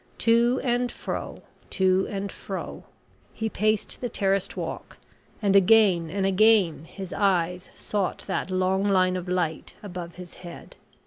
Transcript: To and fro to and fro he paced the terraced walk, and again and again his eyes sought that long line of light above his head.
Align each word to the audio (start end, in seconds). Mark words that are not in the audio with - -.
To 0.17 0.59
and 0.63 0.91
fro 0.91 1.43
to 1.69 2.07
and 2.09 2.31
fro 2.31 2.85
he 3.35 3.49
paced 3.49 4.01
the 4.01 4.09
terraced 4.09 4.57
walk, 4.57 4.97
and 5.43 5.55
again 5.55 6.09
and 6.09 6.25
again 6.25 6.85
his 6.85 7.13
eyes 7.13 7.69
sought 7.75 8.23
that 8.25 8.49
long 8.49 8.85
line 8.85 9.15
of 9.15 9.27
light 9.29 9.75
above 9.83 10.15
his 10.15 10.37
head. 10.41 10.75